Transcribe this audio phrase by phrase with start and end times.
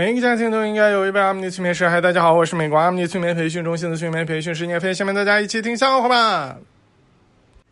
[0.00, 1.86] 每个家庭都应该有一位阿米尼催眠师。
[1.86, 4.94] 嗨，大家好，我是美国阿米尼催眠培训中心的催眠培训师聂飞。
[4.94, 6.56] 下面大家一起听笑话吧。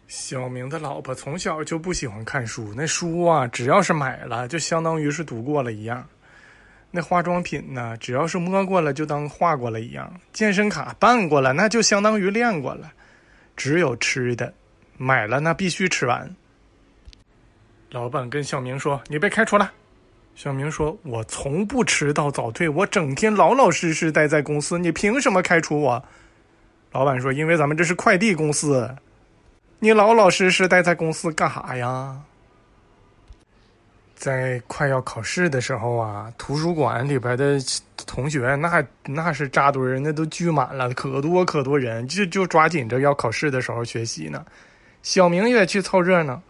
[0.08, 6.06] 小明的老婆从小就不喜欢看书，那书啊，只要是买了，就相当于是读过了一样。
[6.91, 10.12] 那化妆品呢，只要是摸过了，就当画过了一样。
[10.30, 12.92] 健身卡办过了，那就相当于练过了。
[13.56, 14.52] 只有吃的，
[14.98, 16.30] 买了那必须吃完。
[17.90, 19.72] 老板跟小明说：“你被开除了。”
[20.39, 26.01] 小明说：“我从不迟到早退，我整天老老实实待在公司，你凭什么开除我？”
[26.95, 28.88] 老板说：“因为咱们这是快递公司。”
[29.80, 32.16] 你老老实实待在公司干啥呀？
[34.14, 37.59] 在快要考试的时候啊，图书馆里边的
[38.06, 44.47] 同学那那是扎堆儿，那都聚满了，可多可多人，就就抓紧着要考试的时候学习呢。
[45.02, 46.41] 小明也去凑热闹，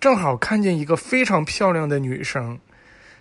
[0.00, 2.58] 正好看见一个非常漂亮的女生，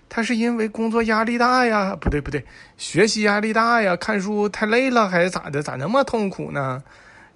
[0.10, 2.44] 她是因为工作压力大呀，不对不对，
[2.78, 5.62] 学习压力大呀，看书太累了还是咋的？
[5.62, 6.84] 咋那么痛苦呢？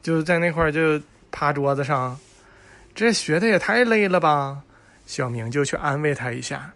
[0.02, 1.02] 就在那块儿就。
[1.32, 2.20] 趴桌子上，
[2.96, 4.64] 这学的也太累了吧？
[5.06, 6.74] 小明就去安慰他一下。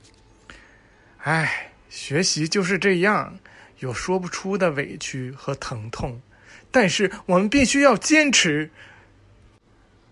[1.24, 3.36] 哎，学习就是这样，
[3.80, 6.22] 有说不出的委屈和疼痛，
[6.70, 8.70] 但是我们必须要坚持。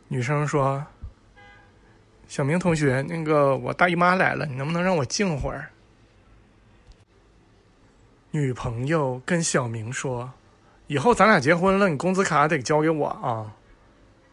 [0.08, 0.84] 女生说
[2.32, 5.68] ：“小明同学，那个我大姨妈来了，你能不能让我静会儿？”
[8.32, 10.32] 女朋友跟小明说
[10.88, 13.52] ：“以后咱俩结婚了，你工资卡得交给我啊。”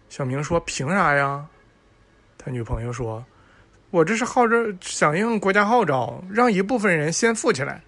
[0.09, 1.45] 小明说：“凭啥呀？”
[2.39, 3.27] 他女朋友说
[3.91, 7.83] ：“我这是号召，响应国家号召，让一部分人先富起来。”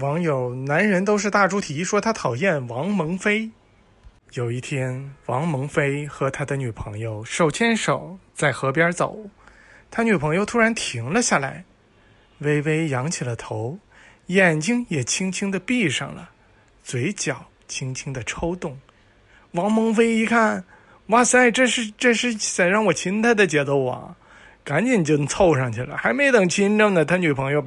[0.00, 3.50] 网友“男人都是大猪蹄”说他讨厌王蒙飞。
[4.36, 9.30] 有一天，王蒙飞和他的女朋友手牵手在河边走，
[9.90, 11.64] 他女朋友突然停了下来，
[12.40, 13.78] 微微仰起了头，
[14.26, 16.28] 眼睛也轻轻的闭上了，
[16.84, 18.78] 嘴角轻轻的抽动。
[19.52, 20.62] 王蒙飞一看，
[21.06, 24.16] 哇塞，这是这是在让我亲他的节奏啊！
[24.62, 27.64] 赶紧就凑上去了，还没等亲着呢，他女朋友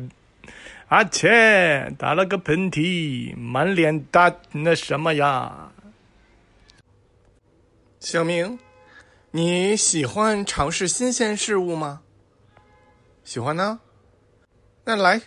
[0.90, 5.72] 阿切打了个喷嚏，满脸大那什么呀？
[8.00, 8.58] 小明，
[9.32, 12.02] 你喜欢尝试新鲜事物吗？
[13.26, 13.82] 喜欢呢。
[14.86, 15.22] 那来，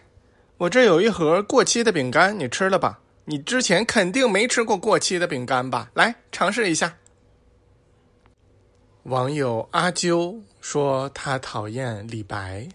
[0.56, 2.98] 我这有一盒过期的饼干，你吃了吧。
[3.26, 5.90] 你之前肯定没吃过过期的饼干吧？
[5.92, 6.96] 来尝试一下。
[9.02, 12.66] 网友阿啾说他讨厌李白，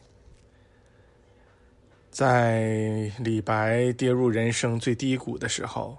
[2.12, 5.97] 在李白跌入人生最低谷的时候，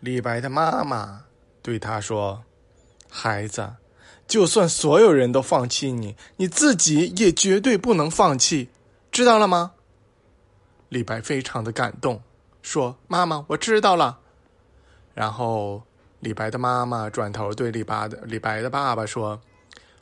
[0.00, 1.24] 李白的妈妈
[1.62, 2.42] 对他说
[3.16, 3.76] ：“孩子，
[4.28, 8.68] 就算所有人都放弃你，你自己也绝对不能放弃，
[9.10, 9.72] 知道了吗？”
[10.90, 12.20] 李白非常的感动。
[12.60, 14.18] 说：“妈妈，我知道了。”
[15.14, 15.82] 然后
[16.20, 19.40] 李白的妈妈转头对李白的李白的爸爸说：“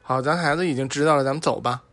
[0.03, 1.85] 好，咱孩子已经知道了，咱们走吧。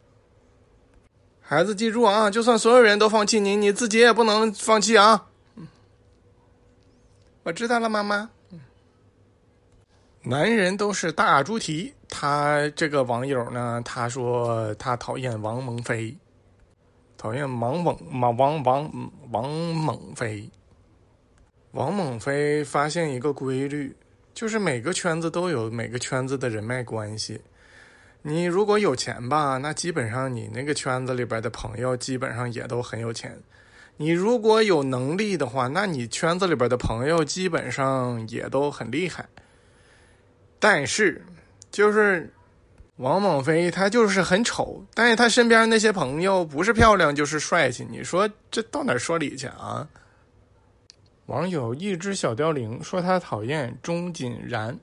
[1.41, 5.27] 孩子记住啊，就算所有人都放弃你，你自己也不能放弃啊。”
[7.43, 8.29] 我知道了，妈妈。
[10.23, 11.93] 男人都是大猪蹄。
[12.07, 16.15] 他这个网友呢，他说他讨厌王蒙飞，
[17.17, 20.49] 讨厌王猛王王王王猛飞。
[21.71, 23.95] 王猛飞发现一个规律，
[24.33, 27.41] 就是每个圈子都有每个圈子的人脉关系。
[28.21, 33.35] 你如果有钱吧，那基本上你那个圈子里边的朋友基本上也都很有钱。
[33.97, 39.27] 你如果有能力的话，那你圈子里边的朋友基本上也都很厉害。
[40.61, 41.22] 但是，
[41.72, 42.31] 就是
[42.97, 47.85] 王猛飞他就是很丑，但是他身边那些朋友不是漂亮就是帅气。
[47.89, 49.88] 你说这到哪说理去啊？
[51.25, 54.77] 网友一只小凋零说他讨厌钟锦然。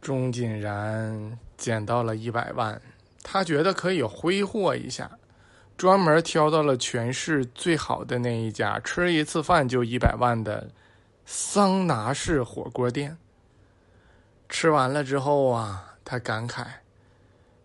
[0.00, 2.82] 钟锦然捡到了一百万，
[3.22, 5.10] 他觉得可以挥霍一下，
[5.78, 10.68] 专门挑到了全市最好的那一家，吃一次饭就一百万的
[11.24, 13.16] 桑拿式火锅店。
[14.54, 16.64] 吃完了之后啊，他感慨：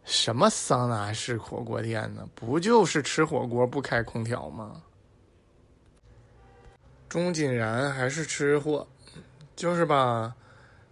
[0.05, 2.27] 什么桑拿式火锅店呢？
[2.33, 4.81] 不就是吃火锅不开空调吗？
[7.07, 8.87] 钟锦然还是吃货，
[9.55, 10.35] 就是吧？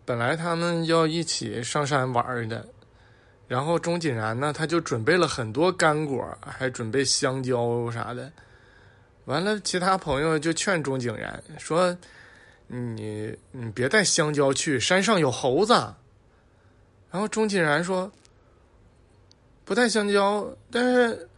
[0.05, 2.63] 本来他们要一起上山玩的，
[3.47, 8.31] 然后钟锦然呢，他就准备了很多干果，还准备香蕉啥的。
[9.25, 11.97] 完了，其他朋友就劝钟景然说
[12.67, 15.73] ：“你你别带香蕉去，山上有猴子。”
[17.09, 18.11] 然后钟锦然说
[19.63, 21.29] ：“不带香蕉，但是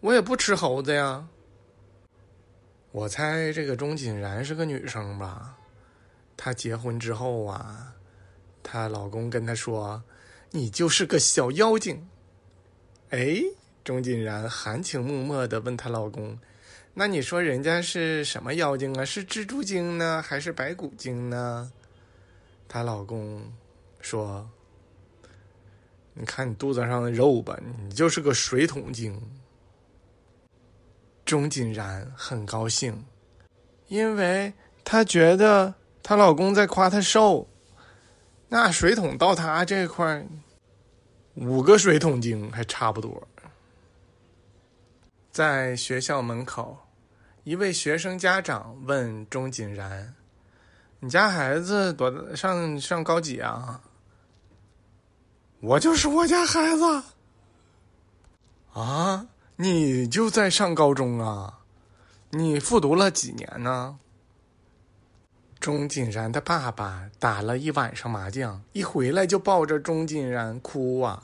[0.00, 1.26] 我也不吃猴子呀。”
[2.90, 5.56] 我猜这个钟锦然是个女生吧？
[6.36, 7.94] 她结婚之后啊，
[8.62, 10.02] 她老公跟她说
[10.50, 12.06] ：“你就是个小妖精。”
[13.10, 13.42] 哎，
[13.84, 16.38] 钟锦然含情脉脉的问她老公
[16.94, 19.04] ：“那你说人家是什么妖精啊？
[19.04, 21.72] 是蜘蛛精呢，还是白骨精呢？”
[22.68, 23.42] 她老公
[24.00, 24.48] 说
[26.12, 29.18] ：“你看你肚子上的肉吧，你就是个水桶精。”
[31.24, 33.02] 钟锦然很高兴，
[33.88, 34.52] 因为
[34.84, 35.72] 她觉得
[36.02, 37.48] 她老公在夸她瘦。
[38.48, 40.26] 那水桶到她这块，
[41.36, 43.26] 五个水桶精还差不多。
[45.30, 46.76] 在学校门口，
[47.44, 50.14] 一位学生家长问钟锦然
[51.00, 53.80] ：“你家孩子多上上高几啊
[55.60, 57.02] ？”“我就是我家孩子。”
[58.72, 59.26] 啊。
[59.56, 61.60] 你就在上高中啊？
[62.30, 63.96] 你复读了几年呢？
[65.60, 71.22] 钟锦然的爸爸打了一晚上麻将，一回来就抱着钟锦然哭啊，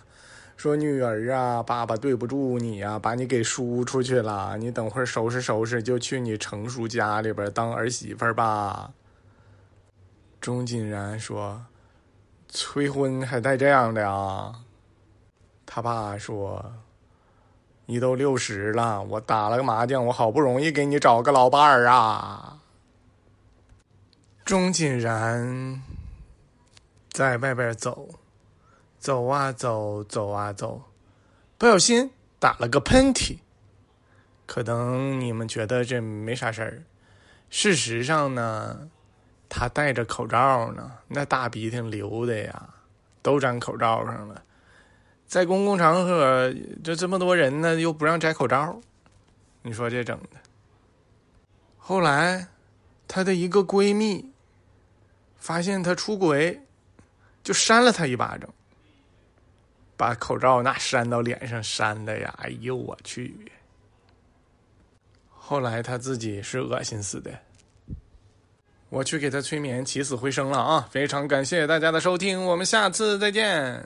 [0.58, 4.58] 说：“女儿啊，爸爸对不住你呀，把你给输出去了。
[4.58, 8.92] 你等会儿收拾收拾，就去你成叔家里边当儿媳妇儿吧。”
[10.42, 11.64] 钟锦然说
[12.50, 14.52] ：“催婚还带这样的啊？”
[15.64, 16.62] 他爸说。
[17.90, 22.58] 你都六十了，我打了个麻将，我好不容易给你找个老伴儿啊。
[24.44, 25.82] 钟锦然
[27.10, 28.06] 在外边走，
[29.08, 30.82] 走啊走，走啊走，
[31.56, 33.38] 不小心打了个喷嚏。
[34.44, 36.82] 可能你们觉得这没啥事儿，
[37.48, 38.90] 事实上呢，
[39.48, 42.68] 他戴着口罩呢，那大鼻涕流的呀，
[43.22, 44.42] 都粘口罩上了。
[45.26, 46.52] 在公共场合，
[46.84, 48.78] 就这么多人呢，又不让摘口罩，
[49.62, 50.38] 你说这整的。
[51.78, 52.48] 后来，
[53.06, 54.30] 她的一个闺蜜
[55.38, 56.60] 发现她出轨，
[57.42, 58.50] 就扇了她一巴掌，
[59.98, 62.32] 把口罩那扇到脸上扇的呀！
[62.38, 63.36] 哎呦我去！
[65.28, 67.30] 后来他自己是恶心死的，
[68.90, 70.88] 我去给他催眠，起死回生了啊！
[70.90, 73.84] 非常感谢大家的收听，我们下次再见。